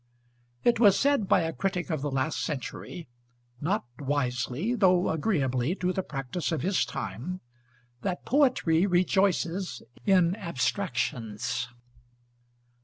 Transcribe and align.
It 0.63 0.79
was 0.79 0.97
said 0.97 1.27
by 1.27 1.41
a 1.41 1.53
critic 1.53 1.91
of 1.91 2.01
the 2.01 2.09
last 2.09 2.43
century, 2.43 3.07
not 3.61 3.85
wisely 3.99 4.73
though 4.73 5.09
agreeably 5.11 5.75
to 5.75 5.93
the 5.93 6.01
practice 6.01 6.51
of 6.51 6.63
his 6.63 6.85
time, 6.85 7.39
that 8.01 8.25
poetry 8.25 8.87
rejoices 8.87 9.83
in 10.03 10.35
abstractions. 10.37 11.67